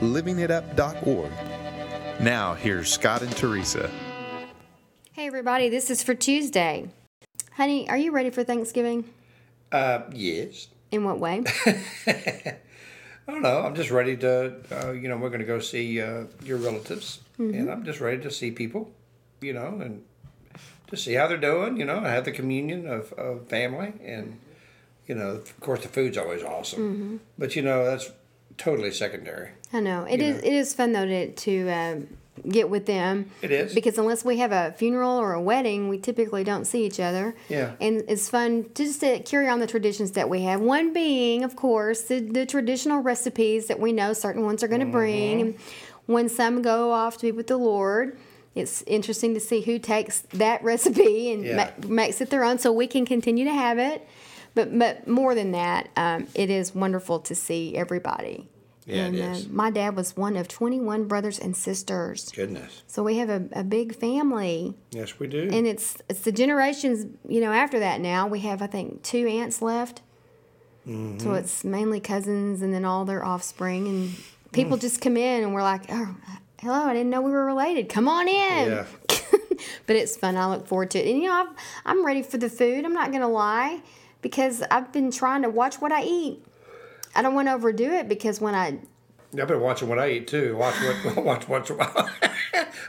livingitup.org. 0.00 1.30
Now, 2.20 2.54
here's 2.54 2.92
Scott 2.92 3.22
and 3.22 3.34
Teresa. 3.36 3.90
Hey, 5.12 5.26
everybody, 5.26 5.68
this 5.68 5.90
is 5.90 6.02
for 6.02 6.14
Tuesday. 6.14 6.88
Honey, 7.52 7.88
are 7.88 7.96
you 7.96 8.10
ready 8.12 8.30
for 8.30 8.42
Thanksgiving? 8.44 9.04
Uh, 9.70 10.02
yes. 10.12 10.68
In 10.90 11.04
what 11.04 11.18
way? 11.18 11.42
I 13.26 13.32
don't 13.32 13.42
know. 13.42 13.60
I'm 13.62 13.74
just 13.74 13.90
ready 13.90 14.16
to, 14.18 14.56
uh, 14.70 14.92
you 14.92 15.08
know, 15.08 15.16
we're 15.16 15.28
going 15.30 15.40
to 15.40 15.46
go 15.46 15.58
see 15.58 16.00
uh, 16.00 16.24
your 16.44 16.58
relatives, 16.58 17.20
and 17.38 17.70
I'm 17.70 17.84
just 17.84 18.00
ready 18.00 18.22
to 18.22 18.30
see 18.30 18.50
people, 18.50 18.90
you 19.40 19.52
know, 19.52 19.78
and 19.80 20.04
to 20.88 20.96
see 20.96 21.14
how 21.14 21.26
they're 21.26 21.36
doing. 21.38 21.76
You 21.78 21.86
know, 21.86 22.00
I 22.00 22.10
have 22.10 22.24
the 22.24 22.32
communion 22.32 22.86
of, 22.86 23.12
of 23.14 23.48
family, 23.48 23.94
and 24.04 24.38
you 25.06 25.14
know, 25.14 25.28
of 25.30 25.60
course, 25.60 25.82
the 25.82 25.88
food's 25.88 26.18
always 26.18 26.42
awesome, 26.42 27.20
but 27.38 27.56
you 27.56 27.62
know, 27.62 27.84
that's 27.84 28.10
totally 28.58 28.90
secondary. 28.90 29.50
I 29.74 29.80
know 29.80 30.04
it 30.08 30.20
is. 30.22 30.36
know. 30.42 30.48
It 30.48 30.52
is 30.54 30.72
fun 30.74 30.92
though 30.92 31.04
to 31.06 31.32
to 31.32 31.68
um, 31.70 32.06
get 32.48 32.68
with 32.70 32.86
them. 32.86 33.30
It 33.42 33.50
is. 33.50 33.74
because 33.74 33.96
unless 33.98 34.24
we 34.24 34.38
have 34.38 34.52
a 34.52 34.72
funeral 34.76 35.18
or 35.18 35.32
a 35.34 35.40
wedding, 35.40 35.88
we 35.88 35.98
typically 35.98 36.44
don't 36.44 36.64
see 36.66 36.84
each 36.86 37.00
other. 37.00 37.34
Yeah. 37.48 37.72
and 37.80 38.02
it's 38.08 38.28
fun 38.28 38.66
just 38.74 39.00
to 39.00 39.20
carry 39.20 39.48
on 39.48 39.60
the 39.60 39.66
traditions 39.66 40.12
that 40.12 40.28
we 40.28 40.42
have. 40.42 40.60
One 40.60 40.92
being, 40.92 41.44
of 41.44 41.56
course, 41.56 42.02
the, 42.02 42.20
the 42.20 42.46
traditional 42.46 43.00
recipes 43.00 43.66
that 43.68 43.78
we 43.80 43.92
know 43.92 44.12
certain 44.12 44.42
ones 44.44 44.62
are 44.62 44.68
going 44.68 44.80
to 44.80 44.86
bring, 44.86 45.40
and 45.40 45.54
when 46.06 46.28
some 46.28 46.60
go 46.62 46.90
off 46.92 47.16
to 47.18 47.22
be 47.26 47.32
with 47.32 47.46
the 47.48 47.56
Lord. 47.56 48.16
It's 48.56 48.82
interesting 48.86 49.34
to 49.34 49.40
see 49.40 49.62
who 49.62 49.80
takes 49.80 50.20
that 50.32 50.62
recipe 50.62 51.32
and 51.32 51.44
Yeah. 51.44 51.72
ma- 51.82 51.88
makes 51.88 52.20
it 52.20 52.30
their 52.30 52.44
own, 52.44 52.58
so 52.60 52.72
we 52.72 52.86
can 52.86 53.04
continue 53.04 53.44
to 53.46 53.52
have 53.52 53.78
it. 53.80 54.06
But 54.54 54.78
but 54.78 55.08
more 55.08 55.34
than 55.34 55.50
that, 55.52 55.88
um, 55.96 56.28
it 56.36 56.50
is 56.50 56.72
wonderful 56.72 57.18
to 57.20 57.34
see 57.34 57.74
everybody. 57.76 58.46
Yeah, 58.86 59.06
it 59.06 59.06
and 59.08 59.16
is. 59.36 59.46
Uh, 59.46 59.48
my 59.50 59.70
dad 59.70 59.96
was 59.96 60.16
one 60.16 60.36
of 60.36 60.46
21 60.48 61.04
brothers 61.08 61.38
and 61.38 61.56
sisters. 61.56 62.30
Goodness. 62.30 62.82
So 62.86 63.02
we 63.02 63.16
have 63.18 63.30
a, 63.30 63.48
a 63.52 63.64
big 63.64 63.94
family. 63.96 64.74
Yes, 64.90 65.18
we 65.18 65.26
do. 65.26 65.48
And 65.52 65.66
it's 65.66 65.96
it's 66.08 66.20
the 66.20 66.32
generations, 66.32 67.06
you 67.28 67.40
know, 67.40 67.52
after 67.52 67.78
that 67.78 68.00
now. 68.00 68.26
We 68.26 68.40
have, 68.40 68.60
I 68.60 68.66
think, 68.66 69.02
two 69.02 69.26
aunts 69.26 69.62
left. 69.62 70.02
Mm-hmm. 70.86 71.18
So 71.18 71.32
it's 71.34 71.64
mainly 71.64 71.98
cousins 72.00 72.60
and 72.60 72.74
then 72.74 72.84
all 72.84 73.04
their 73.04 73.24
offspring. 73.24 73.86
And 73.88 74.10
Mm. 74.10 74.52
people 74.52 74.76
just 74.76 75.00
come 75.00 75.16
in 75.16 75.42
and 75.42 75.52
we're 75.52 75.62
like, 75.62 75.82
oh, 75.90 76.14
hello, 76.60 76.84
I 76.84 76.92
didn't 76.92 77.10
know 77.10 77.20
we 77.22 77.32
were 77.32 77.44
related. 77.44 77.88
Come 77.88 78.06
on 78.08 78.28
in. 78.28 78.70
Yeah. 78.70 78.86
but 79.86 79.96
it's 79.96 80.16
fun. 80.16 80.36
I 80.36 80.46
look 80.48 80.68
forward 80.68 80.90
to 80.92 80.98
it. 81.00 81.10
And, 81.10 81.20
you 81.22 81.28
know, 81.28 81.34
I've, 81.34 81.56
I'm 81.84 82.06
ready 82.06 82.22
for 82.22 82.38
the 82.38 82.48
food. 82.48 82.84
I'm 82.84 82.92
not 82.92 83.10
going 83.10 83.22
to 83.22 83.26
lie 83.26 83.80
because 84.22 84.62
I've 84.70 84.92
been 84.92 85.10
trying 85.10 85.42
to 85.42 85.48
watch 85.50 85.76
what 85.80 85.90
I 85.90 86.04
eat. 86.04 86.44
I 87.14 87.22
don't 87.22 87.34
want 87.34 87.48
to 87.48 87.52
overdo 87.54 87.92
it 87.92 88.08
because 88.08 88.40
when 88.40 88.54
I 88.54 88.78
I've 89.40 89.48
been 89.48 89.60
watching 89.60 89.88
what 89.88 89.98
I 89.98 90.10
eat 90.10 90.28
too. 90.28 90.56
Watch 90.56 90.76
what 91.04 91.16
watch 91.24 91.48
what's 91.48 91.70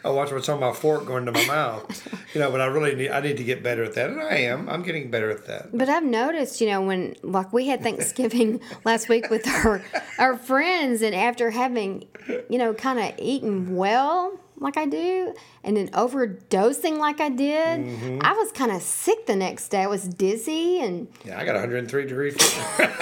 I 0.04 0.10
watch 0.10 0.32
what's 0.32 0.48
on 0.50 0.60
my 0.60 0.74
fork 0.74 1.08
going 1.08 1.26
to 1.26 1.32
my 1.32 1.46
mouth. 1.48 2.08
You 2.36 2.42
know, 2.42 2.52
but 2.52 2.62
I 2.62 2.66
really 2.68 2.94
need 2.94 3.10
I 3.10 3.20
need 3.22 3.38
to 3.38 3.44
get 3.44 3.64
better 3.64 3.84
at 3.84 3.94
that, 3.96 4.12
and 4.12 4.22
I 4.22 4.36
am. 4.42 4.70
I'm 4.70 4.84
getting 4.84 5.10
better 5.10 5.32
at 5.32 5.48
that. 5.48 5.76
But 5.76 5.90
I've 5.90 6.04
noticed, 6.04 6.62
you 6.62 6.68
know, 6.68 6.82
when 6.82 7.16
like 7.24 7.52
we 7.52 7.68
had 7.68 7.82
Thanksgiving 7.82 8.62
last 8.86 9.10
week 9.10 9.30
with 9.32 9.48
our 9.48 9.82
our 10.20 10.38
friends, 10.38 11.02
and 11.02 11.16
after 11.16 11.50
having, 11.50 12.08
you 12.50 12.60
know, 12.60 12.74
kind 12.76 13.00
of 13.00 13.14
eaten 13.18 13.76
well 13.76 14.40
like 14.58 14.78
I 14.78 14.86
do, 14.86 15.34
and 15.64 15.76
then 15.76 15.90
overdosing 15.90 16.98
like 17.00 17.20
I 17.20 17.30
did, 17.30 17.80
Mm-hmm. 17.80 18.20
I 18.22 18.34
was 18.34 18.52
kind 18.54 18.72
of 18.72 18.82
sick 18.82 19.26
the 19.26 19.36
next 19.36 19.70
day. 19.70 19.82
I 19.82 19.88
was 19.88 20.08
dizzy, 20.08 20.80
and 20.80 21.08
Yeah, 21.26 21.40
I 21.40 21.46
got 21.46 21.56
103 21.56 22.06
degree 22.06 22.32
fever. 22.32 22.94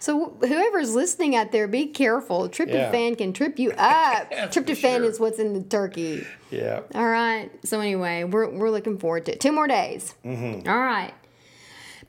So 0.00 0.36
whoever's 0.40 0.94
listening 0.94 1.34
out 1.36 1.52
there, 1.52 1.66
be 1.66 1.86
careful. 1.86 2.48
Tryptophan 2.48 3.18
can 3.18 3.32
trip 3.32 3.58
you 3.58 3.72
up. 3.72 4.30
Tryptophan 4.32 4.76
sure. 4.98 5.04
is 5.04 5.20
what's 5.20 5.38
in 5.38 5.54
the 5.54 5.62
turkey. 5.62 6.26
yeah. 6.50 6.80
All 6.94 7.08
right. 7.08 7.50
So 7.64 7.80
anyway, 7.80 8.24
we're 8.24 8.48
we're 8.50 8.70
looking 8.70 8.98
forward 8.98 9.26
to 9.26 9.32
it. 9.32 9.40
Two 9.40 9.52
more 9.52 9.66
days. 9.66 10.14
Mm-hmm. 10.24 10.68
right. 10.68 11.14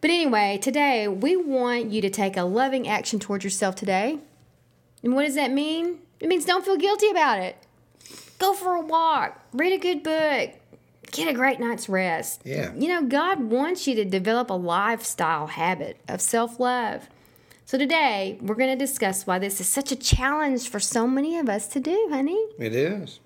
But 0.02 0.10
anyway, 0.10 0.60
today 0.62 1.08
we 1.08 1.38
want 1.38 1.92
you 1.92 2.02
to 2.02 2.10
take 2.10 2.36
a 2.36 2.44
loving 2.44 2.88
action 2.88 3.20
towards 3.20 3.44
yourself 3.44 3.76
today. 3.76 4.20
And 5.02 5.16
what 5.16 5.24
does 5.24 5.36
that 5.36 5.52
mean? 5.52 6.00
It 6.20 6.28
means 6.28 6.46
don't 6.46 6.66
feel 6.66 6.78
guilty 6.78 7.10
about 7.10 7.40
it. 7.40 7.56
Go 8.38 8.54
for 8.54 8.76
a 8.76 8.82
walk. 8.82 9.40
Read 9.54 9.74
a 9.74 9.78
good 9.78 10.04
book. 10.04 10.52
Get 11.14 11.28
a 11.30 11.34
great 11.34 11.60
night's 11.60 11.88
rest. 11.90 12.42
Yeah. 12.44 12.72
You 12.76 12.88
know, 12.88 13.04
God 13.04 13.40
wants 13.40 13.88
you 13.88 13.96
to 13.96 14.06
develop 14.06 14.50
a 14.50 14.54
lifestyle 14.54 15.48
habit 15.48 15.98
of 16.08 16.22
self 16.22 16.60
love. 16.60 17.08
So 17.66 17.78
today 17.78 18.38
we're 18.42 18.56
going 18.56 18.78
to 18.78 18.86
discuss 18.86 19.26
why 19.26 19.40
this 19.40 19.60
is 19.62 19.68
such 19.68 19.92
a 19.92 19.96
challenge 19.96 20.68
for 20.70 20.80
so 20.80 21.08
many 21.08 21.38
of 21.38 21.48
us 21.50 21.68
to 21.70 21.80
do, 21.80 22.08
honey. 22.12 22.44
It 22.60 22.76
is. 22.76 23.20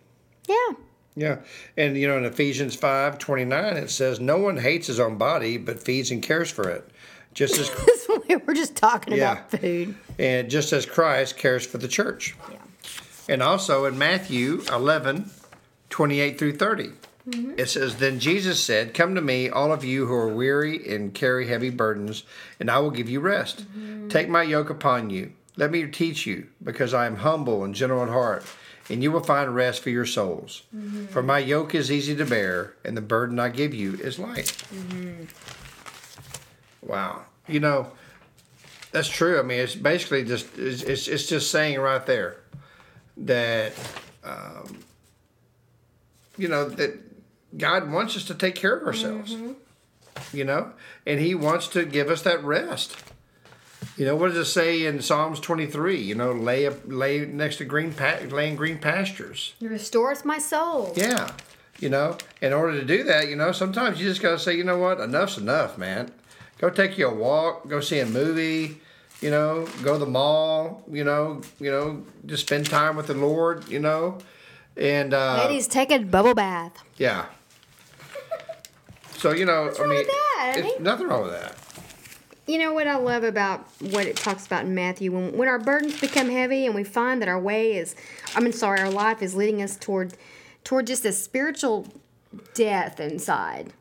Yeah. 0.48 0.56
Yeah. 1.16 1.38
And 1.76 1.98
you 1.98 2.08
know, 2.08 2.18
in 2.18 2.26
Ephesians 2.26 2.76
5 2.76 3.18
29, 3.18 3.78
it 3.78 3.90
says, 3.90 4.20
No 4.20 4.38
one 4.38 4.58
hates 4.58 4.88
his 4.88 5.00
own 5.00 5.18
body, 5.18 5.58
but 5.58 5.82
feeds 5.82 6.12
and 6.12 6.22
cares 6.22 6.52
for 6.52 6.70
it. 6.70 6.88
Just 7.34 7.58
as 7.58 7.72
We're 8.48 8.54
just 8.54 8.76
talking 8.76 9.16
Yeah. 9.16 9.34
about 9.34 9.52
food. 9.52 9.96
and 10.20 10.50
just 10.50 10.74
as 10.74 10.86
Christ 10.86 11.38
cares 11.38 11.66
for 11.66 11.78
the 11.80 11.88
church. 11.88 12.36
Yeah. 12.52 12.58
And 13.30 13.42
also 13.44 13.86
in 13.86 13.98
Matthew 13.98 14.62
11, 14.72 15.30
28 15.90 16.38
through 16.40 16.56
30, 16.58 16.92
Mm-hmm. 17.28 17.60
it 17.60 17.68
says, 17.68 17.98
Then 17.98 18.20
Jesus 18.20 18.64
said, 18.64 18.94
Come 18.94 19.16
to 19.16 19.22
me, 19.22 19.50
all 19.50 19.74
of 19.74 19.84
you 19.84 20.06
who 20.06 20.14
are 20.14 20.34
weary 20.34 20.94
and 20.94 21.14
carry 21.14 21.48
heavy 21.48 21.70
burdens, 21.70 22.24
and 22.60 22.72
I 22.72 22.80
will 22.80 22.92
give 22.92 23.10
you 23.10 23.20
rest. 23.20 23.66
Mm-hmm. 23.78 24.08
Take 24.08 24.30
my 24.30 24.44
yoke 24.44 24.70
upon 24.70 25.10
you. 25.10 25.34
Let 25.58 25.72
me 25.72 25.86
teach 25.88 26.26
you, 26.26 26.48
because 26.64 26.94
I 26.94 27.06
am 27.06 27.18
humble 27.18 27.64
and 27.64 27.76
gentle 27.76 28.02
in 28.02 28.10
heart, 28.10 28.46
and 28.90 29.04
you 29.04 29.12
will 29.12 29.24
find 29.24 29.54
rest 29.54 29.82
for 29.82 29.90
your 29.90 30.06
souls. 30.06 30.64
Mm-hmm. 30.74 31.08
For 31.08 31.22
my 31.22 31.40
yoke 31.40 31.76
is 31.76 31.92
easy 31.92 32.16
to 32.16 32.26
bear, 32.26 32.76
and 32.86 32.96
the 32.96 33.02
burden 33.02 33.40
I 33.40 33.50
give 33.50 33.74
you 33.74 33.96
is 33.96 34.20
light. 34.20 34.56
Wow. 36.82 37.24
You 37.48 37.60
know, 37.60 37.92
that's 38.92 39.10
true. 39.10 39.40
I 39.40 39.44
mean, 39.44 39.60
it's 39.60 39.76
basically 39.76 40.24
just 40.24 40.48
it's, 40.58 40.82
it's, 40.84 41.08
it's 41.08 41.28
just 41.28 41.52
saying 41.52 41.80
right 41.80 42.06
there 42.06 42.38
that 43.18 43.74
um, 44.24 44.80
you 46.38 46.48
know 46.48 46.70
that 46.70 47.07
God 47.56 47.92
wants 47.92 48.18
us 48.18 48.26
to 48.26 48.36
take 48.36 48.56
care 48.56 48.76
of 48.78 48.86
ourselves. 48.88 49.36
You 50.34 50.44
know, 50.44 50.74
and 51.06 51.20
He 51.20 51.36
wants 51.36 51.68
to 51.70 51.86
give 51.86 52.10
us 52.10 52.24
that 52.24 52.44
rest. 52.44 52.96
You 53.96 54.06
know, 54.06 54.16
what 54.16 54.30
does 54.30 54.38
it 54.38 54.52
say 54.52 54.86
in 54.86 55.02
Psalms 55.02 55.40
twenty 55.40 55.68
three? 55.68 56.02
You 56.02 56.16
know, 56.16 56.32
lay 56.32 56.66
up, 56.66 56.76
lay 56.86 57.26
next 57.26 57.58
to 57.58 57.66
green 57.66 57.94
pa- 57.94 58.20
lay 58.30 58.50
in 58.50 58.56
green 58.56 58.80
pastures. 58.80 59.54
You 59.60 59.70
restoreth 59.70 60.26
my 60.26 60.40
soul. 60.40 60.94
Yeah. 60.96 61.32
You 61.80 61.90
know, 61.90 62.18
in 62.42 62.54
order 62.54 62.80
to 62.80 62.84
do 62.86 63.04
that, 63.04 63.28
you 63.28 63.36
know, 63.36 63.52
sometimes 63.52 64.00
you 64.02 64.08
just 64.10 64.20
got 64.20 64.32
to 64.32 64.40
say, 64.40 64.56
you 64.56 64.64
know 64.64 64.80
what, 64.80 65.00
enough's 65.00 65.38
enough, 65.38 65.78
man. 65.78 66.12
Go 66.58 66.72
take 66.72 66.98
you 66.98 67.08
a 67.08 67.14
walk, 67.14 67.70
go 67.70 67.82
see 67.82 68.00
a 68.00 68.06
movie, 68.08 68.82
you 69.22 69.30
know, 69.30 69.68
go 69.84 69.94
to 69.94 70.00
the 70.00 70.08
mall, 70.08 70.84
you 70.92 71.04
know, 71.04 71.42
you 71.60 71.70
know, 71.70 72.04
just 72.26 72.48
spend 72.48 72.66
time 72.68 72.96
with 72.96 73.06
the 73.06 73.14
Lord, 73.14 73.70
you 73.70 73.78
know. 73.80 74.18
And 74.76 75.14
uh 75.14 75.44
Ladies, 75.46 75.68
take 75.68 75.92
a 75.92 76.00
bubble 76.00 76.34
bath. 76.34 76.84
yeah. 76.98 77.26
So, 79.18 79.32
you 79.32 79.46
know, 79.46 79.74
I 79.78 79.82
wrong 79.82 79.90
mean, 79.90 80.06
it's 80.08 80.80
nothing 80.80 81.08
wrong 81.08 81.24
with 81.24 81.32
that. 81.32 81.56
You 82.46 82.60
know 82.60 82.74
what 82.74 82.88
I 82.88 82.96
love 82.96 83.24
about 83.24 83.68
what 83.82 84.06
it 84.06 84.16
talks 84.16 84.46
about 84.46 84.64
in 84.64 84.74
Matthew? 84.74 85.12
When, 85.12 85.36
when 85.36 85.50
our 85.50 85.60
burdens 85.60 86.00
become 86.00 86.30
heavy 86.30 86.66
and 86.66 86.74
we 86.74 86.84
find 86.84 87.22
that 87.22 87.28
our 87.28 87.40
way 87.40 87.76
is, 87.76 87.96
I 88.36 88.40
mean, 88.40 88.54
sorry, 88.54 88.80
our 88.80 88.90
life 88.90 89.22
is 89.22 89.36
leading 89.36 89.62
us 89.62 89.76
toward, 89.76 90.14
toward 90.64 90.88
just 90.88 91.04
a 91.04 91.12
spiritual 91.12 91.88
death 92.54 93.00
inside. 93.00 93.74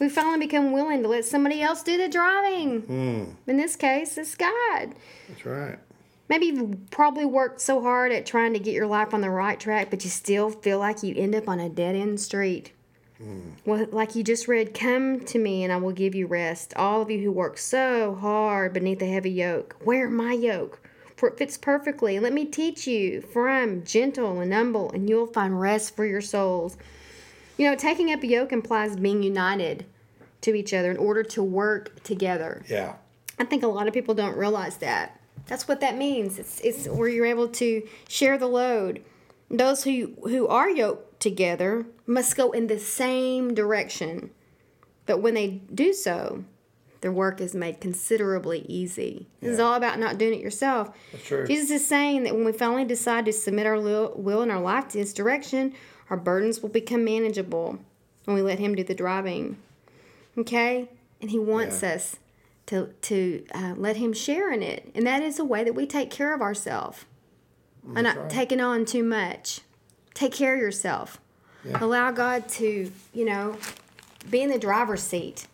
We 0.00 0.08
finally 0.08 0.38
become 0.38 0.72
willing 0.72 1.02
to 1.02 1.08
let 1.08 1.24
somebody 1.24 1.62
else 1.62 1.82
do 1.82 1.96
the 1.96 2.08
driving. 2.08 2.82
Hmm. 2.82 3.50
In 3.50 3.56
this 3.56 3.74
case, 3.74 4.18
it's 4.18 4.34
God. 4.34 4.94
That's 5.28 5.46
right. 5.46 5.78
Maybe 6.28 6.46
you've 6.46 6.90
probably 6.90 7.24
worked 7.24 7.60
so 7.60 7.80
hard 7.80 8.12
at 8.12 8.26
trying 8.26 8.52
to 8.52 8.58
get 8.58 8.74
your 8.74 8.86
life 8.86 9.14
on 9.14 9.22
the 9.22 9.30
right 9.30 9.58
track, 9.58 9.88
but 9.88 10.04
you 10.04 10.10
still 10.10 10.50
feel 10.50 10.78
like 10.78 11.02
you 11.02 11.14
end 11.16 11.34
up 11.34 11.48
on 11.48 11.58
a 11.58 11.70
dead 11.70 11.96
end 11.96 12.20
street. 12.20 12.72
Well, 13.64 13.86
like 13.90 14.14
you 14.14 14.22
just 14.22 14.46
read, 14.46 14.74
come 14.74 15.20
to 15.20 15.38
me 15.38 15.64
and 15.64 15.72
I 15.72 15.76
will 15.76 15.92
give 15.92 16.14
you 16.14 16.26
rest. 16.26 16.72
All 16.76 17.02
of 17.02 17.10
you 17.10 17.18
who 17.20 17.32
work 17.32 17.58
so 17.58 18.14
hard 18.14 18.72
beneath 18.72 19.02
a 19.02 19.06
heavy 19.06 19.30
yoke, 19.30 19.76
wear 19.84 20.08
my 20.08 20.32
yoke. 20.32 20.80
for 21.18 21.28
it 21.28 21.36
fits 21.36 21.58
perfectly. 21.58 22.16
And 22.16 22.22
let 22.22 22.32
me 22.32 22.44
teach 22.44 22.86
you, 22.86 23.20
for 23.20 23.48
I 23.48 23.60
am 23.60 23.84
gentle 23.84 24.40
and 24.40 24.54
humble, 24.54 24.90
and 24.92 25.08
you'll 25.08 25.26
find 25.26 25.60
rest 25.60 25.96
for 25.96 26.06
your 26.06 26.20
souls. 26.20 26.76
You 27.56 27.68
know, 27.68 27.76
taking 27.76 28.12
up 28.12 28.22
a 28.22 28.26
yoke 28.26 28.52
implies 28.52 28.96
being 28.96 29.22
united 29.24 29.84
to 30.42 30.54
each 30.54 30.72
other 30.72 30.92
in 30.92 30.96
order 30.96 31.24
to 31.24 31.42
work 31.42 32.02
together. 32.04 32.62
Yeah. 32.68 32.94
I 33.38 33.44
think 33.44 33.64
a 33.64 33.68
lot 33.68 33.88
of 33.88 33.94
people 33.94 34.14
don't 34.14 34.36
realize 34.36 34.76
that. 34.78 35.20
That's 35.46 35.66
what 35.66 35.80
that 35.80 35.96
means. 35.96 36.38
It's 36.38 36.60
it's 36.60 36.86
where 36.86 37.08
you're 37.08 37.26
able 37.26 37.48
to 37.48 37.82
share 38.08 38.38
the 38.38 38.46
load. 38.46 39.02
Those 39.50 39.82
who 39.82 40.12
who 40.24 40.46
are 40.46 40.70
yoked 40.70 41.07
together 41.20 41.86
must 42.06 42.36
go 42.36 42.52
in 42.52 42.66
the 42.66 42.78
same 42.78 43.54
direction. 43.54 44.30
But 45.06 45.18
when 45.20 45.34
they 45.34 45.62
do 45.74 45.92
so, 45.92 46.44
their 47.00 47.12
work 47.12 47.40
is 47.40 47.54
made 47.54 47.80
considerably 47.80 48.64
easy. 48.68 49.28
This 49.40 49.52
is 49.54 49.60
all 49.60 49.74
about 49.74 49.98
not 49.98 50.18
doing 50.18 50.34
it 50.34 50.42
yourself. 50.42 50.90
That's 51.12 51.24
true. 51.24 51.46
Jesus 51.46 51.70
is 51.70 51.86
saying 51.86 52.24
that 52.24 52.34
when 52.34 52.44
we 52.44 52.52
finally 52.52 52.84
decide 52.84 53.24
to 53.26 53.32
submit 53.32 53.66
our 53.66 53.80
will, 53.80 54.12
will 54.16 54.42
and 54.42 54.50
our 54.50 54.60
life 54.60 54.88
to 54.88 54.98
His 54.98 55.14
direction, 55.14 55.74
our 56.10 56.16
burdens 56.16 56.60
will 56.60 56.68
become 56.70 57.04
manageable 57.04 57.78
when 58.24 58.34
we 58.34 58.42
let 58.42 58.58
Him 58.58 58.74
do 58.74 58.82
the 58.82 58.94
driving. 58.94 59.58
Okay? 60.36 60.88
And 61.20 61.30
He 61.30 61.38
wants 61.38 61.82
Yeah. 61.82 61.94
us 61.94 62.16
to, 62.66 62.88
to 63.02 63.44
uh, 63.54 63.74
let 63.76 63.96
Him 63.96 64.12
share 64.12 64.50
in 64.52 64.62
it. 64.62 64.90
And 64.94 65.06
that 65.06 65.22
is 65.22 65.38
a 65.38 65.44
way 65.44 65.64
that 65.64 65.74
we 65.74 65.86
take 65.86 66.10
care 66.10 66.34
of 66.34 66.42
ourselves 66.42 67.04
and 67.94 68.02
not 68.02 68.16
right. 68.18 68.30
taking 68.30 68.60
on 68.60 68.84
too 68.84 69.02
much. 69.04 69.60
Take 70.14 70.32
care 70.32 70.54
of 70.54 70.60
yourself. 70.60 71.18
Yeah. 71.64 71.82
Allow 71.82 72.10
God 72.12 72.48
to, 72.50 72.90
you 73.12 73.24
know, 73.24 73.56
be 74.30 74.42
in 74.42 74.50
the 74.50 74.58
driver's 74.58 75.02
seat. 75.02 75.46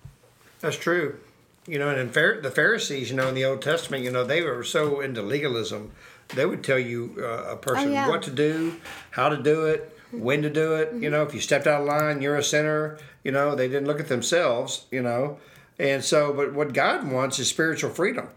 That's 0.61 0.77
true. 0.77 1.19
You 1.67 1.79
know, 1.79 1.89
and 1.89 1.99
in 2.01 2.11
Phar- 2.11 2.41
the 2.43 2.51
Pharisees, 2.51 3.11
you 3.11 3.17
know, 3.17 3.29
in 3.29 3.35
the 3.35 3.45
Old 3.45 3.63
Testament, 3.63 4.05
you 4.05 4.11
know, 4.11 4.25
they 4.25 4.43
were 4.43 4.63
so 4.65 5.01
into 5.01 5.23
legalism, 5.23 5.93
they 6.35 6.45
would 6.47 6.63
tell 6.63 6.79
you 6.79 7.15
uh, 7.19 7.53
a 7.53 7.57
person 7.57 7.89
Oh, 7.89 7.93
yeah. 7.93 8.09
what 8.09 8.23
to 8.23 8.31
do, 8.31 8.77
how 9.11 9.29
to 9.31 9.43
do 9.43 9.67
it, 9.67 9.97
when 10.13 10.43
to 10.43 10.51
do 10.51 10.75
it. 10.75 10.93
You 10.95 11.11
know, 11.11 11.23
if 11.23 11.35
you 11.35 11.41
stepped 11.41 11.67
out 11.67 11.81
of 11.83 11.87
line, 11.87 12.21
you're 12.23 12.37
a 12.37 12.43
sinner. 12.43 12.99
You 13.23 13.33
know, 13.33 13.55
they 13.55 13.69
didn't 13.69 13.87
look 13.87 14.01
at 14.01 14.09
themselves. 14.09 14.85
You 14.91 15.03
know, 15.03 15.39
and 15.79 16.05
so, 16.05 16.33
but 16.33 16.55
what 16.55 16.73
God 16.73 17.11
wants 17.11 17.39
is 17.39 17.49
spiritual 17.49 17.91
freedom 17.91 18.29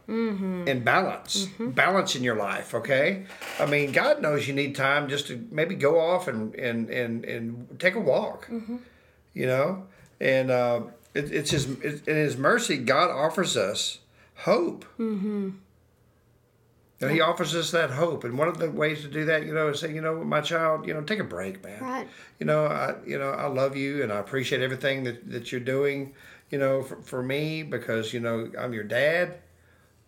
and 0.67 0.83
balance, 0.83 1.47
balance 1.59 2.15
in 2.15 2.23
your 2.23 2.35
life. 2.35 2.73
Okay, 2.73 3.25
I 3.59 3.65
mean, 3.65 3.91
God 3.91 4.21
knows 4.21 4.47
you 4.47 4.53
need 4.53 4.75
time 4.75 5.07
just 5.07 5.27
to 5.27 5.47
maybe 5.51 5.75
go 5.75 5.99
off 5.99 6.27
and 6.27 6.55
and 6.55 6.89
and, 6.89 7.25
and 7.25 7.79
take 7.79 7.95
a 7.95 7.99
walk 7.99 8.49
you 9.37 9.45
know? 9.45 9.83
And 10.19 10.49
uh, 10.49 10.81
it, 11.13 11.31
it's 11.31 11.51
his 11.51 11.69
it, 11.79 12.07
in 12.07 12.15
his 12.15 12.37
mercy 12.37 12.77
god 12.77 13.11
offers 13.11 13.55
us 13.55 13.99
hope. 14.37 14.83
Mm-hmm. 14.97 15.49
he 17.09 17.21
offers 17.21 17.55
us 17.55 17.69
that 17.71 17.91
hope. 17.91 18.23
And 18.23 18.37
one 18.37 18.47
of 18.47 18.57
the 18.57 18.71
ways 18.71 19.01
to 19.03 19.07
do 19.07 19.25
that 19.25 19.45
you 19.45 19.53
know 19.53 19.69
is 19.69 19.79
say 19.79 19.93
you 19.93 20.01
know 20.01 20.23
my 20.23 20.41
child 20.41 20.87
you 20.87 20.93
know 20.93 21.01
take 21.01 21.19
a 21.19 21.23
break 21.23 21.63
man. 21.63 21.81
Right. 21.81 22.07
you 22.39 22.47
know 22.47 22.65
i 22.65 22.95
you 23.05 23.19
know 23.19 23.29
i 23.29 23.45
love 23.45 23.75
you 23.77 24.01
and 24.01 24.11
i 24.11 24.17
appreciate 24.17 24.61
everything 24.63 25.03
that, 25.03 25.29
that 25.29 25.51
you're 25.51 25.61
doing 25.61 26.15
you 26.49 26.57
know 26.57 26.81
for, 26.83 26.95
for 27.01 27.23
me 27.23 27.63
because 27.63 28.13
you 28.13 28.19
know 28.19 28.49
i'm 28.57 28.73
your 28.73 28.83
dad 28.83 29.37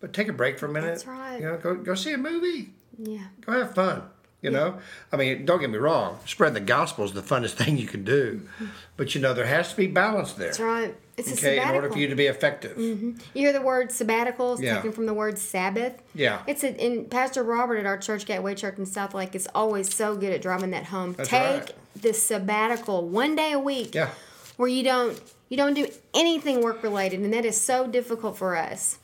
but 0.00 0.12
take 0.12 0.28
a 0.28 0.32
break 0.32 0.58
for 0.58 0.66
a 0.66 0.72
minute 0.72 0.88
That's 0.88 1.06
right. 1.06 1.40
you 1.40 1.46
know 1.46 1.56
go, 1.58 1.74
go 1.74 1.94
see 1.94 2.12
a 2.12 2.18
movie 2.18 2.70
Yeah. 2.98 3.24
go 3.42 3.52
have 3.52 3.74
fun. 3.74 4.02
You 4.42 4.50
know, 4.50 4.78
I 5.12 5.18
mean, 5.18 5.44
don't 5.44 5.60
get 5.60 5.68
me 5.68 5.76
wrong. 5.76 6.18
Spread 6.24 6.54
the 6.54 6.60
gospel 6.60 7.04
is 7.04 7.12
the 7.12 7.20
funnest 7.20 7.50
thing 7.60 7.76
you 7.76 7.86
can 7.86 8.04
do, 8.04 8.40
mm-hmm. 8.54 8.66
but 8.96 9.14
you 9.14 9.20
know 9.20 9.34
there 9.34 9.44
has 9.44 9.68
to 9.72 9.76
be 9.76 9.86
balance 9.86 10.32
there. 10.32 10.46
That's 10.46 10.60
right. 10.60 10.96
It's 11.18 11.30
a 11.30 11.34
Okay, 11.58 11.62
in 11.62 11.74
order 11.74 11.90
for 11.92 11.98
you 11.98 12.08
to 12.08 12.14
be 12.16 12.24
effective. 12.24 12.74
Mm-hmm. 12.78 13.10
You 13.34 13.42
hear 13.42 13.52
the 13.52 13.60
word 13.60 13.92
sabbatical? 13.92 14.54
It's 14.54 14.62
Yeah. 14.62 14.76
taken 14.76 14.92
from 14.92 15.04
the 15.04 15.12
word 15.12 15.36
Sabbath. 15.38 16.00
Yeah. 16.14 16.40
It's 16.46 16.64
a, 16.64 16.68
and 16.82 17.10
Pastor 17.10 17.42
Robert 17.42 17.76
at 17.76 17.84
our 17.84 17.98
church, 17.98 18.24
Gateway 18.24 18.54
Church 18.54 18.78
in 18.78 18.86
Southlake, 18.86 19.34
is 19.34 19.46
always 19.54 19.94
so 19.94 20.16
good 20.16 20.32
at 20.32 20.40
driving 20.40 20.70
that 20.70 20.86
home. 20.86 21.12
That's 21.12 21.28
Take 21.28 21.42
right. 21.42 21.74
the 22.00 22.14
sabbatical 22.14 23.06
one 23.06 23.36
day 23.36 23.52
a 23.52 23.58
week. 23.58 23.94
Yeah. 23.94 24.08
Where 24.56 24.70
you 24.70 24.82
don't 24.82 25.20
you 25.50 25.56
don't 25.58 25.74
do 25.74 25.86
anything 26.14 26.62
work 26.62 26.82
related, 26.82 27.20
and 27.20 27.32
that 27.34 27.44
is 27.44 27.60
so 27.60 27.86
difficult 27.86 28.38
for 28.38 28.56
us. 28.56 28.98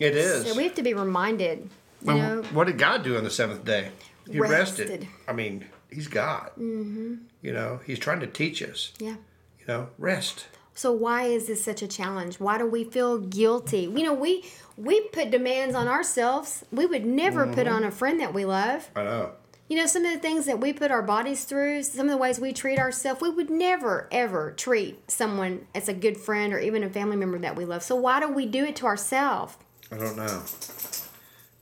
It 0.00 0.16
is. 0.16 0.46
So 0.50 0.56
we 0.56 0.64
have 0.64 0.74
to 0.74 0.82
be 0.82 0.92
reminded. 0.94 1.70
You 2.02 2.06
Well, 2.08 2.18
know, 2.18 2.42
what 2.52 2.66
did 2.66 2.76
God 2.78 3.04
do 3.04 3.16
on 3.16 3.22
the 3.24 3.30
seventh 3.30 3.64
day? 3.64 3.90
He 4.28 4.40
rested. 4.40 4.88
Rested. 4.90 5.08
I 5.28 5.32
mean, 5.32 5.64
He's 5.90 6.08
God. 6.08 6.50
Mm-hmm. 6.58 7.14
You 7.42 7.52
know, 7.52 7.80
He's 7.86 7.98
trying 8.00 8.18
to 8.20 8.26
teach 8.26 8.60
us. 8.62 8.92
yeah. 8.98 9.14
You 9.60 9.66
know, 9.68 9.88
rest. 9.98 10.46
So 10.74 10.92
why 10.92 11.24
is 11.24 11.46
this 11.46 11.64
such 11.64 11.80
a 11.80 11.88
challenge? 11.88 12.38
Why 12.38 12.58
do 12.58 12.66
we 12.66 12.84
feel 12.84 13.18
guilty? 13.18 13.82
You 13.82 14.02
know, 14.02 14.12
we 14.12 14.44
we 14.76 15.00
put 15.08 15.30
demands 15.30 15.74
on 15.74 15.88
ourselves. 15.88 16.64
We 16.70 16.84
would 16.84 17.06
never 17.06 17.44
Mm-hmm. 17.46 17.54
put 17.54 17.66
on 17.66 17.82
a 17.84 17.90
friend 17.90 18.20
that 18.20 18.34
we 18.34 18.44
love. 18.44 18.90
I 18.94 19.04
know. 19.04 19.32
You 19.68 19.76
know, 19.76 19.86
some 19.86 20.04
of 20.04 20.12
the 20.12 20.20
things 20.20 20.46
that 20.46 20.60
we 20.60 20.72
put 20.72 20.92
our 20.92 21.02
bodies 21.02 21.44
through, 21.44 21.82
some 21.82 22.06
of 22.06 22.12
the 22.12 22.16
ways 22.16 22.38
we 22.38 22.52
treat 22.52 22.78
ourselves, 22.78 23.20
we 23.20 23.30
would 23.30 23.50
never, 23.50 24.08
ever 24.12 24.52
treat 24.52 25.10
someone 25.10 25.66
as 25.74 25.88
a 25.88 25.94
good 25.94 26.16
friend 26.16 26.52
or 26.52 26.60
even 26.60 26.84
a 26.84 26.88
family 26.88 27.16
member 27.16 27.38
that 27.38 27.56
we 27.56 27.64
love. 27.64 27.82
So, 27.82 27.96
why 27.96 28.20
do 28.20 28.28
we 28.28 28.46
do 28.46 28.64
it 28.64 28.76
to 28.76 28.86
ourselves? 28.86 29.56
I 29.90 29.96
don't 29.96 30.16
know. 30.16 30.42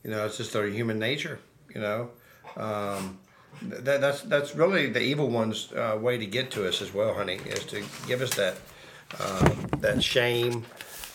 You 0.02 0.10
know, 0.10 0.26
it's 0.26 0.36
just 0.36 0.54
our 0.54 0.66
human 0.66 0.98
nature. 0.98 1.38
You 1.74 1.80
know, 1.80 2.10
um, 2.56 3.18
that 3.62 4.00
that's 4.02 4.20
that's 4.22 4.54
really 4.54 4.90
the 4.90 5.00
evil 5.00 5.28
one's 5.30 5.72
uh, 5.72 5.98
way 6.00 6.18
to 6.18 6.26
get 6.26 6.50
to 6.52 6.68
us 6.68 6.82
as 6.82 6.92
well, 6.92 7.14
honey, 7.14 7.40
is 7.46 7.64
to 7.66 7.82
give 8.06 8.20
us 8.20 8.34
that 8.34 8.56
uh, 9.18 9.54
that 9.78 10.02
shame, 10.02 10.66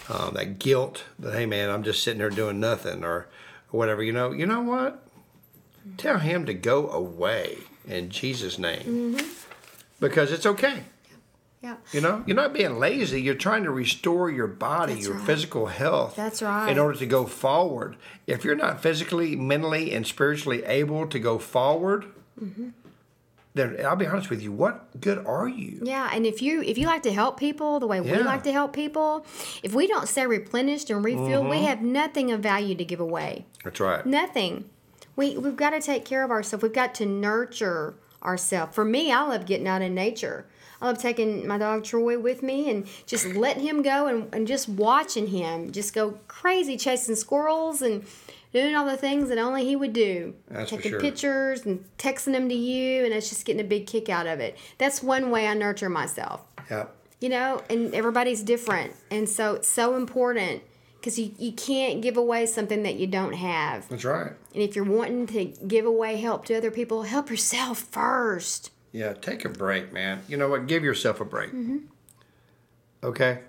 uh, 0.09 0.31
that 0.31 0.57
guilt. 0.57 1.03
That 1.19 1.35
hey, 1.35 1.45
man, 1.45 1.69
I'm 1.69 1.83
just 1.83 2.03
sitting 2.03 2.19
there 2.19 2.31
doing 2.31 2.59
nothing, 2.59 3.03
or 3.03 3.27
whatever. 3.69 4.01
You 4.01 4.13
know, 4.13 4.31
you 4.31 4.47
know 4.47 4.61
what? 4.61 5.03
Tell 5.97 6.19
him 6.19 6.45
to 6.45 6.53
go 6.53 6.89
away 6.89 7.57
in 7.87 8.09
Jesus' 8.09 8.57
name, 8.59 9.17
because 9.99 10.31
it's 10.31 10.45
okay. 10.45 10.83
Yeah. 11.61 11.75
You 11.91 11.99
know, 11.99 12.23
you're 12.25 12.37
not 12.37 12.53
being 12.53 12.79
lazy. 12.79 13.21
You're 13.21 13.35
trying 13.35 13.63
to 13.63 13.71
restore 13.71 14.29
your 14.31 14.47
body, 14.47 14.93
That's 14.93 15.07
your 15.07 15.15
right. 15.17 15.25
physical 15.25 15.65
health. 15.65 16.15
That's 16.15 16.41
right. 16.41 16.69
In 16.71 16.79
order 16.79 16.97
to 16.99 17.05
go 17.05 17.25
forward. 17.25 17.97
If 18.27 18.45
you're 18.45 18.55
not 18.55 18.81
physically, 18.81 19.35
mentally, 19.35 19.91
and 19.93 20.07
spiritually 20.07 20.63
able 20.63 21.05
to 21.07 21.19
go 21.19 21.37
forward, 21.37 22.05
Mm-hmm. 22.41 22.69
then 23.55 23.75
I'll 23.85 23.97
be 23.97 24.07
honest 24.07 24.29
with 24.29 24.41
you. 24.41 24.53
What 24.53 25.01
good 25.01 25.17
are 25.25 25.49
you? 25.49 25.81
Yeah, 25.83 26.09
and 26.13 26.25
if 26.25 26.41
you 26.41 26.61
if 26.61 26.77
you 26.77 26.87
like 26.87 27.03
to 27.03 27.11
help 27.11 27.37
people 27.37 27.81
the 27.81 27.87
way 27.87 27.99
we 27.99 28.13
like 28.19 28.43
to 28.43 28.53
help 28.53 28.71
people, 28.71 29.25
if 29.61 29.73
we 29.75 29.87
don't 29.87 30.07
stay 30.07 30.25
replenished 30.25 30.89
and 30.89 31.03
refilled, 31.03 31.27
Mm-hmm. 31.43 31.49
we 31.49 31.63
have 31.63 31.81
nothing 31.81 32.31
of 32.31 32.39
value 32.39 32.75
to 32.75 32.85
give 32.85 33.01
away. 33.01 33.45
That's 33.65 33.81
right. 33.81 34.05
Nothing. 34.05 34.69
We 35.19 35.37
we've 35.37 35.57
got 35.57 35.71
to 35.71 35.81
take 35.81 36.05
care 36.05 36.23
of 36.23 36.31
ourselves. 36.31 36.63
We've 36.63 36.71
got 36.71 36.95
to 36.95 37.05
nurture 37.05 37.95
ourselves. 38.23 38.73
For 38.73 38.85
me, 38.85 39.11
I 39.11 39.21
love 39.23 39.45
getting 39.45 39.67
out 39.67 39.81
in 39.81 39.93
nature. 39.93 40.45
I 40.81 40.85
love 40.87 40.97
taking 40.97 41.45
my 41.45 41.57
dog 41.57 41.83
Troy 41.83 42.17
with 42.17 42.41
me 42.41 42.69
and 42.69 42.87
just 43.05 43.25
letting 43.25 43.63
him 43.63 43.81
go 43.81 44.07
and, 44.07 44.33
and 44.33 44.47
just 44.47 44.69
watching 44.69 45.27
him 45.27 45.73
just 45.73 45.93
go 45.93 46.17
crazy 46.29 46.77
chasing 46.77 47.15
squirrels 47.15 47.81
and 47.81 48.05
doing 48.53 48.73
all 48.75 48.85
the 48.85 48.95
things 48.95 49.27
that 49.27 49.37
only 49.37 49.65
he 49.65 49.75
would 49.75 49.91
do. 49.91 50.35
That's 50.47 50.69
taking 50.69 50.91
sure. 50.91 51.01
pictures 51.01 51.65
and 51.65 51.83
texting 51.97 52.31
them 52.31 52.47
to 52.47 52.55
you 52.55 53.03
and 53.03 53.13
it's 53.13 53.27
just 53.27 53.43
getting 53.43 53.59
a 53.59 53.67
big 53.67 53.87
kick 53.87 54.07
out 54.07 54.25
of 54.25 54.39
it. 54.39 54.57
That's 54.77 55.03
one 55.03 55.31
way 55.31 55.47
I 55.49 55.53
nurture 55.53 55.89
myself 55.89 56.45
Yeah. 56.69 56.85
you 57.19 57.27
know, 57.27 57.61
and 57.69 57.93
everybody's 57.93 58.41
different. 58.41 58.95
And 59.11 59.27
so 59.27 59.55
it's 59.55 59.67
so 59.67 59.97
important 59.97 60.63
because 60.99 61.17
you, 61.17 61.31
you 61.37 61.51
can't 61.53 62.01
give 62.01 62.17
away 62.17 62.45
something 62.45 62.83
that 62.83 62.95
you 62.95 63.07
don't 63.07 63.33
have. 63.33 63.87
That's 63.89 64.03
right. 64.05 64.33
And 64.53 64.61
if 64.63 64.75
you're 64.75 64.83
wanting 64.85 65.27
to 65.27 65.45
give 65.67 65.85
away 65.85 66.17
help 66.17 66.45
to 66.45 66.55
other 66.57 66.71
people, 66.71 67.03
help 67.03 67.29
yourself 67.29 67.79
first. 67.79 68.71
Yeah. 68.91 69.13
Take 69.13 69.45
a 69.45 69.49
break, 69.49 69.93
man. 69.93 70.21
You 70.27 70.37
know 70.37 70.49
what? 70.49 70.67
Give 70.67 70.83
yourself 70.83 71.21
a 71.21 71.25
break. 71.25 71.49
Mm-hmm. 71.51 71.77
Okay. 73.03 73.39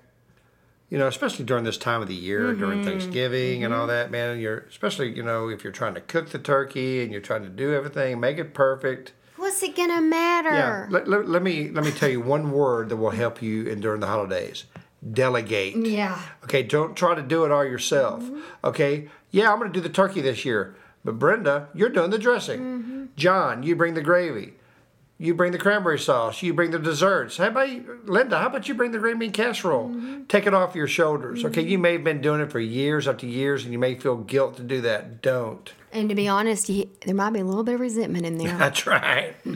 You 0.91 0.99
know, 0.99 1.07
especially 1.07 1.45
during 1.45 1.65
this 1.65 1.79
time 1.79 2.03
of 2.03 2.09
the 2.09 2.15
year, 2.15 2.49
Mm-hmm. 2.51 2.61
during 2.61 2.85
Thanksgiving 2.85 3.65
and 3.65 3.73
all 3.73 3.87
that, 3.87 4.11
man. 4.11 4.39
You're 4.41 4.59
especially, 4.69 5.15
you 5.15 5.23
know, 5.23 5.49
if 5.49 5.63
you're 5.63 5.73
trying 5.73 5.95
to 5.95 6.01
cook 6.01 6.31
the 6.31 6.39
turkey 6.39 7.03
and 7.03 7.13
you're 7.13 7.21
trying 7.21 7.43
to 7.43 7.49
do 7.49 7.73
everything, 7.75 8.19
make 8.21 8.39
it 8.39 8.55
perfect. 8.55 9.13
What's 9.37 9.63
it 9.63 9.75
gonna 9.77 10.03
matter? 10.03 10.51
Yeah. 10.51 10.87
Let, 10.91 11.09
let, 11.09 11.29
let 11.29 11.43
me 11.43 11.71
let 11.71 11.85
me 11.85 11.93
tell 11.93 12.09
you 12.11 12.21
one 12.21 12.51
word 12.51 12.89
that 12.91 12.97
will 12.97 13.11
help 13.11 13.41
you 13.41 13.67
in 13.67 13.81
during 13.81 14.01
the 14.01 14.07
holidays. 14.07 14.65
Delegate. 15.09 15.77
Yeah. 15.77 16.21
Okay, 16.45 16.63
don't 16.63 16.97
try 16.97 17.15
to 17.15 17.23
do 17.23 17.45
it 17.45 17.51
all 17.51 17.65
yourself. 17.65 18.23
Mm-hmm. 18.23 18.41
Okay, 18.65 19.09
yeah, 19.31 19.51
I'm 19.53 19.59
going 19.59 19.73
to 19.73 19.79
do 19.79 19.83
the 19.83 19.93
turkey 19.93 20.21
this 20.21 20.45
year, 20.45 20.77
but 21.05 21.19
Brenda, 21.19 21.69
you're 21.75 21.89
doing 21.89 22.11
the 22.11 22.19
dressing. 22.19 22.61
Mm-hmm. 22.61 23.05
John, 23.17 23.63
you 23.63 23.77
bring 23.77 23.95
the 23.95 24.03
gravy. 24.03 24.55
You 25.21 25.35
bring 25.35 25.53
the 25.53 25.59
cranberry 25.59 25.99
sauce. 25.99 26.43
You 26.43 26.55
bring 26.55 26.71
the 26.71 26.79
desserts. 26.79 27.37
How 27.37 27.49
about 27.49 27.69
you, 27.69 28.01
Linda? 28.07 28.39
How 28.39 28.47
about 28.47 28.69
you 28.69 28.75
bring 28.75 28.93
the 28.93 28.99
green 28.99 29.19
bean 29.19 29.33
casserole? 29.33 29.91
Mm-hmm. 29.91 30.25
Take 30.25 30.47
it 30.47 30.55
off 30.55 30.75
your 30.75 30.87
shoulders. 30.89 31.45
Okay, 31.45 31.61
you 31.61 31.79
may 31.79 31.93
have 31.93 32.05
been 32.05 32.23
doing 32.23 32.41
it 32.41 32.51
for 32.51 32.59
years 32.59 33.07
after 33.07 33.27
years, 33.27 33.65
and 33.65 33.73
you 33.73 33.79
may 33.79 33.95
feel 33.97 34.17
guilt 34.17 34.57
to 34.57 34.63
do 34.63 34.81
that. 34.81 35.21
Don't. 35.21 35.71
And 35.93 36.09
to 36.09 36.15
be 36.15 36.27
honest, 36.27 36.69
there 36.69 37.15
might 37.15 37.31
be 37.31 37.41
a 37.41 37.45
little 37.45 37.65
bit 37.65 37.75
of 37.75 37.81
resentment 37.81 38.25
in 38.25 38.39
there. 38.39 38.57
That's 38.59 38.87
right. 38.87 39.35
well, 39.45 39.51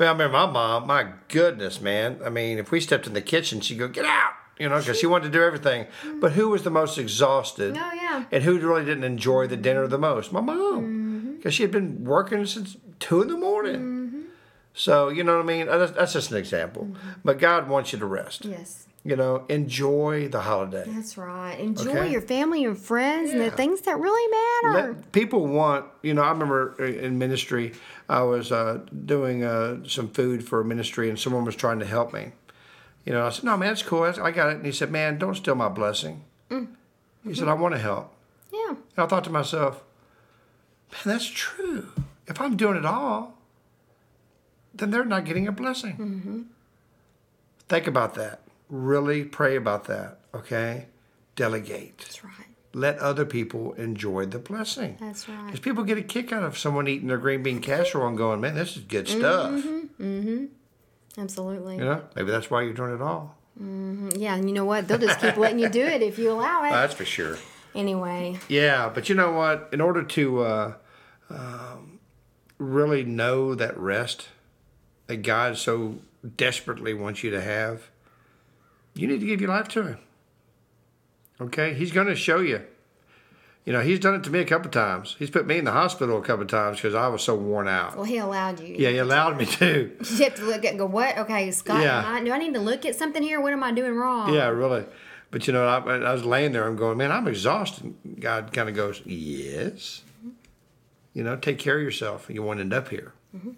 I 0.00 0.12
remember 0.12 0.30
my 0.30 0.46
mom. 0.46 0.88
My 0.88 1.12
goodness, 1.28 1.80
man. 1.80 2.18
I 2.24 2.30
mean, 2.30 2.58
if 2.58 2.72
we 2.72 2.80
stepped 2.80 3.06
in 3.06 3.12
the 3.12 3.22
kitchen, 3.22 3.60
she'd 3.60 3.78
go, 3.78 3.86
"Get 3.86 4.04
out! 4.04 4.32
You 4.58 4.68
know, 4.68 4.78
because 4.78 4.98
she 4.98 5.06
wanted 5.06 5.24
to 5.26 5.30
do 5.38 5.42
everything. 5.42 5.86
But 6.20 6.32
who 6.32 6.48
was 6.48 6.62
the 6.64 6.70
most 6.70 6.98
exhausted? 6.98 7.76
Oh, 7.78 7.92
yeah. 7.94 8.24
And 8.32 8.42
who 8.42 8.58
really 8.58 8.84
didn't 8.84 9.04
enjoy 9.04 9.46
the 9.46 9.56
dinner 9.56 9.86
the 9.86 9.98
most? 9.98 10.32
My 10.32 10.40
mom, 10.40 11.34
because 11.36 11.54
she 11.54 11.62
had 11.62 11.70
been 11.72 12.04
working 12.04 12.44
since 12.46 12.76
two 12.98 13.22
in 13.22 13.28
the 13.28 13.36
morning. 13.36 14.24
So 14.74 15.08
you 15.08 15.24
know 15.24 15.36
what 15.36 15.42
I 15.42 15.46
mean. 15.46 15.66
That's, 15.66 15.92
that's 15.92 16.12
just 16.12 16.30
an 16.30 16.36
example. 16.36 16.88
But 17.24 17.38
God 17.38 17.68
wants 17.68 17.92
you 17.92 17.98
to 17.98 18.06
rest. 18.06 18.44
Yes. 18.44 18.86
You 19.04 19.16
know, 19.16 19.44
enjoy 19.48 20.28
the 20.28 20.40
holiday. 20.40 20.84
That's 20.86 21.16
right. 21.16 21.58
Enjoy 21.58 21.90
Okay. 21.90 22.10
your 22.12 22.20
family 22.20 22.64
and 22.64 22.76
friends 22.76 23.30
and 23.30 23.40
the 23.40 23.50
things 23.50 23.80
that 23.82 23.98
really 23.98 24.30
matter. 24.62 24.92
Let, 24.92 25.12
people 25.12 25.46
want, 25.46 25.86
you 26.02 26.12
know, 26.14 26.22
I 26.22 26.30
remember 26.30 26.74
in 26.84 27.16
ministry, 27.18 27.72
I 28.08 28.22
was 28.22 28.52
uh, 28.52 28.80
doing 29.06 29.44
uh, 29.44 29.84
some 29.86 30.10
food 30.10 30.46
for 30.46 30.60
a 30.60 30.64
ministry 30.64 31.08
and 31.08 31.18
someone 31.18 31.44
was 31.44 31.56
trying 31.56 31.78
to 31.78 31.86
help 31.86 32.12
me. 32.12 32.32
You 33.08 33.14
know, 33.14 33.24
I 33.24 33.30
said, 33.30 33.44
no, 33.44 33.56
man, 33.56 33.72
it's 33.72 33.82
cool. 33.82 34.02
I 34.02 34.30
got 34.32 34.50
it. 34.50 34.56
And 34.56 34.66
he 34.66 34.72
said, 34.72 34.90
man, 34.90 35.16
don't 35.16 35.34
steal 35.34 35.54
my 35.54 35.70
blessing. 35.70 36.24
Mm. 36.50 36.68
He 37.24 37.34
said, 37.34 37.48
I 37.48 37.54
want 37.54 37.74
to 37.74 37.80
help. 37.80 38.12
yeah. 38.52 38.68
And 38.68 38.78
I 38.98 39.06
thought 39.06 39.24
to 39.24 39.30
myself, 39.30 39.82
man, 40.92 41.00
that's 41.06 41.24
true. 41.24 41.88
If 42.26 42.38
I'm 42.38 42.54
doing 42.54 42.76
it 42.76 42.84
all, 42.84 43.38
then 44.74 44.90
they're 44.90 45.06
not 45.06 45.24
getting 45.24 45.48
a 45.48 45.52
blessing. 45.52 45.96
Mm-hmm. 45.96 46.42
Think 47.66 47.86
about 47.86 48.12
that. 48.16 48.42
Really 48.68 49.24
pray 49.24 49.56
about 49.56 49.84
that, 49.84 50.18
okay? 50.34 50.88
Delegate 51.34 51.96
That's 51.96 52.22
right. 52.22 52.32
let 52.74 52.98
other 52.98 53.24
people 53.24 53.72
enjoy 53.74 54.26
the 54.26 54.38
blessing. 54.38 54.98
That's 55.00 55.26
right. 55.30 55.46
Because 55.46 55.60
people 55.60 55.82
get 55.82 55.96
a 55.96 56.02
kick 56.02 56.30
out 56.30 56.42
of 56.42 56.58
someone 56.58 56.86
eating 56.86 57.08
their 57.08 57.16
green 57.16 57.42
bean 57.42 57.62
casserole 57.62 58.06
and 58.06 58.18
going, 58.18 58.42
man, 58.42 58.54
this 58.54 58.76
is 58.76 58.82
good 58.82 59.08
stuff. 59.08 59.52
Mm-hmm. 59.52 60.04
Mm-hmm. 60.04 60.44
Absolutely. 61.18 61.76
You 61.76 61.84
know, 61.84 62.02
maybe 62.14 62.30
that's 62.30 62.50
why 62.50 62.62
you're 62.62 62.72
doing 62.72 62.94
it 62.94 63.02
all. 63.02 63.34
Yeah, 63.60 64.36
and 64.36 64.48
you 64.48 64.54
know 64.54 64.64
what? 64.64 64.86
They'll 64.86 64.98
just 64.98 65.20
keep 65.20 65.36
letting 65.36 65.58
you 65.58 65.68
do 65.68 65.84
it 65.84 66.00
if 66.00 66.16
you 66.18 66.30
allow 66.30 66.64
it. 66.64 66.70
That's 66.70 66.94
for 66.94 67.04
sure. 67.04 67.36
Anyway, 67.74 68.38
Yeah, 68.48 68.88
but 68.92 69.08
you 69.08 69.14
know 69.14 69.32
what? 69.32 69.68
In 69.72 69.80
order 69.80 70.02
to 70.02 70.40
uh, 70.40 70.74
um, 71.28 71.98
really 72.58 73.04
know 73.04 73.54
that 73.54 73.76
rest 73.76 74.28
that 75.06 75.18
God 75.18 75.58
so 75.58 75.98
desperately 76.36 76.94
wants 76.94 77.22
you 77.22 77.30
to 77.30 77.40
have, 77.40 77.90
you 78.94 79.06
need 79.06 79.20
to 79.20 79.26
give 79.26 79.40
your 79.40 79.50
life 79.50 79.68
to 79.68 79.82
Him. 79.82 79.98
Okay? 81.40 81.74
He's 81.74 81.92
going 81.92 82.06
to 82.06 82.16
show 82.16 82.40
you. 82.40 82.62
You 83.68 83.74
know, 83.74 83.82
He's 83.82 84.00
done 84.00 84.14
it 84.14 84.24
to 84.24 84.30
me 84.30 84.38
a 84.38 84.46
couple 84.46 84.70
times. 84.70 85.14
He's 85.18 85.28
put 85.28 85.46
me 85.46 85.58
in 85.58 85.66
the 85.66 85.72
hospital 85.72 86.16
a 86.16 86.22
couple 86.22 86.46
times 86.46 86.78
because 86.78 86.94
I 86.94 87.06
was 87.08 87.22
so 87.22 87.34
worn 87.34 87.68
out. 87.68 87.96
well, 87.96 88.04
he 88.06 88.16
allowed 88.16 88.60
you. 88.60 88.74
Yeah, 88.78 88.88
he 88.88 88.96
allowed 88.96 89.36
me 89.36 89.44
to. 89.44 89.94
You 90.16 90.24
have 90.24 90.36
to 90.36 90.44
look 90.46 90.64
at 90.64 90.70
and 90.70 90.78
go, 90.78 90.86
what? 90.86 91.18
Okay, 91.18 91.50
Scott, 91.50 91.82
Yeah. 91.82 92.02
I, 92.02 92.24
do 92.24 92.32
I 92.32 92.38
need 92.38 92.54
to 92.54 92.60
look 92.60 92.86
at 92.86 92.94
something 92.96 93.22
here? 93.22 93.42
What 93.42 93.52
am 93.52 93.62
I 93.62 93.72
doing 93.72 93.94
wrong? 93.94 94.32
Yeah, 94.32 94.48
really. 94.48 94.86
But 95.30 95.46
you 95.46 95.52
know, 95.52 95.66
I, 95.66 95.96
I 95.98 96.12
was 96.14 96.24
laying 96.24 96.52
there. 96.52 96.66
I'm 96.66 96.76
going, 96.76 96.96
man, 96.96 97.12
I'm 97.12 97.28
exhausted. 97.28 97.94
God 98.18 98.54
kind 98.54 98.70
of 98.70 98.74
goes, 98.74 99.02
yes. 99.04 100.00
You 101.12 101.22
know, 101.22 101.36
take 101.36 101.58
care 101.58 101.76
of 101.76 101.82
yourself. 101.82 102.30
You 102.30 102.42
won't 102.42 102.60
end 102.60 102.72
up 102.72 102.88
here. 102.88 103.12
Mm-hmm. 103.36 103.50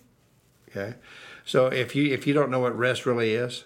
Okay. 0.71 0.95
So 1.45 1.69
if 1.69 1.95
you 1.95 2.13
if 2.13 2.27
you 2.27 2.35
don't 2.35 2.51
know 2.51 2.59
what 2.59 2.77
rest 2.77 3.07
really 3.07 3.35
is, 3.35 3.63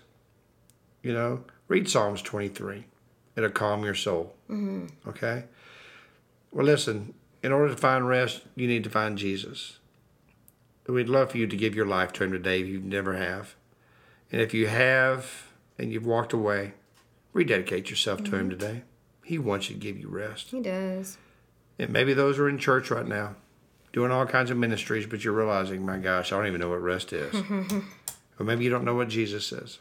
you 1.03 1.15
know, 1.15 1.45
read 1.69 1.89
Psalms 1.89 2.21
23. 2.21 2.85
It'll 3.35 3.49
calm 3.49 3.83
your 3.83 3.95
soul. 3.95 4.35
Mm-hmm. 4.51 5.09
Okay. 5.09 5.45
Well, 6.55 6.65
listen. 6.65 7.15
In 7.43 7.53
order 7.53 7.75
to 7.75 7.77
find 7.77 8.09
rest, 8.09 8.43
you 8.55 8.67
need 8.67 8.85
to 8.85 8.91
find 8.91 9.19
Jesus. 9.19 9.79
We'd 10.87 11.09
love 11.09 11.33
for 11.33 11.39
you 11.39 11.47
to 11.47 11.57
give 11.57 11.75
your 11.75 11.85
life 11.85 12.13
to 12.13 12.25
Him 12.25 12.33
today 12.33 12.61
if 12.61 12.69
you 12.69 12.81
never 12.81 13.17
have. 13.17 13.57
And 14.33 14.41
if 14.41 14.55
you 14.55 14.69
have 14.69 15.49
and 15.79 15.93
you've 15.93 16.07
walked 16.07 16.33
away, 16.33 16.73
rededicate 17.33 17.91
yourself 17.91 18.23
to 18.25 18.37
Him 18.37 18.49
mm-hmm. 18.49 18.59
today. 18.59 18.83
He 19.25 19.39
wants 19.39 19.69
you 19.69 19.75
to 19.75 19.81
give 19.81 19.99
you 19.99 20.09
rest. 20.09 20.53
He 20.53 20.61
does. 20.61 21.19
And 21.79 21.91
maybe 21.91 22.15
those 22.15 22.39
are 22.39 22.49
in 22.49 22.57
church 22.57 22.91
right 22.91 23.07
now, 23.07 23.35
doing 23.93 24.13
all 24.13 24.25
kinds 24.25 24.51
of 24.51 24.57
ministries, 24.57 25.07
but 25.07 25.25
you're 25.25 25.35
realizing, 25.35 25.85
my 25.85 25.99
gosh, 25.99 26.33
I 26.33 26.37
don't 26.37 26.47
even 26.47 26.61
know 26.61 26.71
what 26.71 26.83
rest 26.83 27.13
is. 27.13 27.35
or 28.39 28.45
maybe 28.45 28.65
you 28.65 28.71
don't 28.71 28.85
know 28.85 28.95
what 28.95 29.09
Jesus 29.09 29.51
is. 29.51 29.81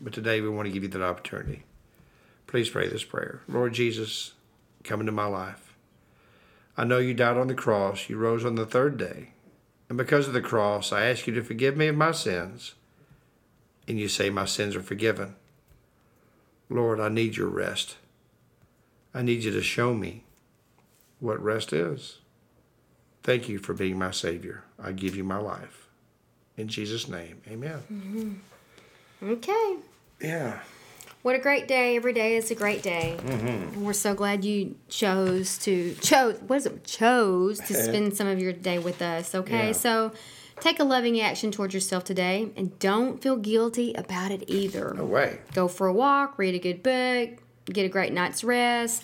But 0.00 0.12
today 0.12 0.40
we 0.40 0.48
want 0.48 0.66
to 0.66 0.72
give 0.72 0.84
you 0.84 0.88
that 0.90 1.02
opportunity. 1.02 1.64
Please 2.46 2.70
pray 2.70 2.88
this 2.88 3.04
prayer. 3.04 3.40
Lord 3.48 3.74
Jesus, 3.74 4.34
come 4.84 5.00
into 5.00 5.12
my 5.12 5.26
life. 5.26 5.65
I 6.76 6.84
know 6.84 6.98
you 6.98 7.14
died 7.14 7.36
on 7.36 7.46
the 7.46 7.54
cross, 7.54 8.08
you 8.08 8.16
rose 8.18 8.44
on 8.44 8.54
the 8.54 8.66
third 8.66 8.98
day. 8.98 9.30
And 9.88 9.96
because 9.96 10.26
of 10.26 10.34
the 10.34 10.40
cross, 10.40 10.92
I 10.92 11.06
ask 11.06 11.26
you 11.26 11.34
to 11.34 11.42
forgive 11.42 11.76
me 11.76 11.86
of 11.86 11.96
my 11.96 12.12
sins. 12.12 12.74
And 13.88 13.98
you 13.98 14.08
say 14.08 14.30
my 14.30 14.44
sins 14.44 14.74
are 14.74 14.82
forgiven. 14.82 15.36
Lord, 16.68 16.98
I 16.98 17.08
need 17.08 17.36
your 17.36 17.48
rest. 17.48 17.96
I 19.14 19.22
need 19.22 19.44
you 19.44 19.52
to 19.52 19.62
show 19.62 19.94
me 19.94 20.24
what 21.20 21.42
rest 21.42 21.72
is. 21.72 22.18
Thank 23.22 23.48
you 23.48 23.58
for 23.58 23.74
being 23.74 23.98
my 23.98 24.10
Savior. 24.10 24.64
I 24.78 24.92
give 24.92 25.16
you 25.16 25.24
my 25.24 25.38
life. 25.38 25.88
In 26.56 26.68
Jesus' 26.68 27.08
name, 27.08 27.40
amen. 27.48 27.82
Mm-hmm. 27.92 29.30
Okay. 29.30 29.76
Yeah. 30.20 30.60
What 31.26 31.34
a 31.34 31.40
great 31.40 31.66
day. 31.66 31.96
Every 31.96 32.12
day 32.12 32.36
is 32.36 32.52
a 32.52 32.54
great 32.54 32.84
day. 32.84 33.16
Mm-hmm. 33.18 33.82
We're 33.82 33.94
so 33.94 34.14
glad 34.14 34.44
you 34.44 34.76
chose 34.88 35.58
to 35.58 35.96
chose 35.96 36.38
what 36.46 36.58
is 36.58 36.66
it? 36.66 36.84
Chose 36.84 37.58
to 37.58 37.74
spend 37.82 38.16
some 38.16 38.28
of 38.28 38.38
your 38.38 38.52
day 38.52 38.78
with 38.78 39.02
us. 39.02 39.34
Okay. 39.34 39.66
Yeah. 39.66 39.72
So 39.72 40.12
take 40.60 40.78
a 40.78 40.84
loving 40.84 41.20
action 41.20 41.50
towards 41.50 41.74
yourself 41.74 42.04
today 42.04 42.50
and 42.56 42.78
don't 42.78 43.20
feel 43.20 43.34
guilty 43.34 43.92
about 43.94 44.30
it 44.30 44.44
either. 44.46 44.94
No 44.96 45.04
way. 45.04 45.40
Go 45.52 45.66
for 45.66 45.88
a 45.88 45.92
walk, 45.92 46.38
read 46.38 46.54
a 46.54 46.60
good 46.60 46.84
book, 46.84 47.42
get 47.64 47.84
a 47.84 47.88
great 47.88 48.12
night's 48.12 48.44
rest. 48.44 49.02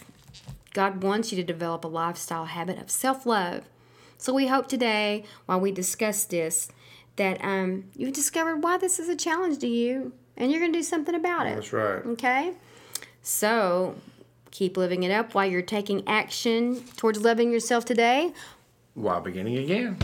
God 0.74 1.02
wants 1.02 1.32
you 1.32 1.36
to 1.38 1.42
develop 1.42 1.84
a 1.84 1.88
lifestyle 1.88 2.44
habit 2.44 2.78
of 2.78 2.88
self 2.88 3.26
love. 3.26 3.64
So 4.16 4.32
we 4.32 4.46
hope 4.46 4.68
today, 4.68 5.24
while 5.46 5.58
we 5.58 5.72
discuss 5.72 6.22
this, 6.22 6.68
that 7.16 7.44
um, 7.44 7.86
you've 7.96 8.12
discovered 8.12 8.62
why 8.62 8.78
this 8.78 9.00
is 9.00 9.08
a 9.08 9.16
challenge 9.16 9.58
to 9.58 9.66
you 9.66 10.12
and 10.36 10.50
you're 10.50 10.60
going 10.60 10.72
to 10.72 10.78
do 10.78 10.82
something 10.82 11.14
about 11.14 11.46
it. 11.46 11.54
That's 11.56 11.72
right. 11.72 12.04
Okay? 12.06 12.52
So 13.22 13.96
keep 14.50 14.76
living 14.76 15.02
it 15.02 15.10
up 15.10 15.34
while 15.34 15.46
you're 15.46 15.62
taking 15.62 16.06
action 16.06 16.84
towards 16.96 17.20
loving 17.20 17.50
yourself 17.52 17.84
today. 17.84 18.32
While 18.94 19.20
beginning 19.20 19.58
again. 19.58 19.96